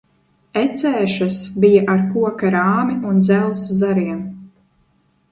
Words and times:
Ecēšas 0.59 1.35
bija 1.65 1.83
ar 1.95 2.01
koka 2.13 2.49
rāmi 2.55 2.95
un 3.11 3.19
dzelzs 3.27 3.61
zariem. 3.83 4.25